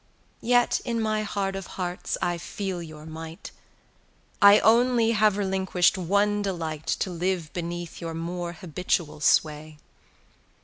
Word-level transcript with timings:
Yet 0.41 0.81
in 0.83 0.99
my 0.99 1.21
heart 1.21 1.55
of 1.55 1.67
hearts 1.77 2.17
I 2.23 2.39
feel 2.39 2.81
your 2.81 3.05
might; 3.05 3.51
I 4.41 4.57
only 4.61 5.11
have 5.11 5.37
relinquish'd 5.37 5.95
one 5.95 6.41
delight 6.41 6.97
195 6.99 7.03
To 7.03 7.09
live 7.11 7.53
beneath 7.53 8.01
your 8.01 8.15
more 8.15 8.53
habitual 8.53 9.19
sway. 9.19 9.77